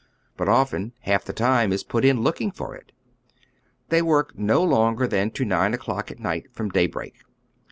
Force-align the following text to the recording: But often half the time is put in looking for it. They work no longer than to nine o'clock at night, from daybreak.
But 0.35 0.49
often 0.49 0.93
half 1.01 1.23
the 1.25 1.31
time 1.31 1.71
is 1.71 1.83
put 1.83 2.03
in 2.03 2.21
looking 2.23 2.49
for 2.49 2.73
it. 2.75 2.91
They 3.89 4.01
work 4.01 4.35
no 4.35 4.63
longer 4.63 5.05
than 5.05 5.29
to 5.29 5.45
nine 5.45 5.75
o'clock 5.75 6.09
at 6.09 6.17
night, 6.17 6.47
from 6.51 6.69
daybreak. 6.69 7.17